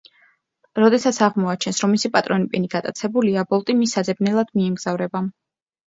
[0.79, 5.29] როდესაც აღმოაჩენს, რომ მისი პატრონი პენი გატაცებულია, ბოლტი მის საძებნელად მიემგზავრება.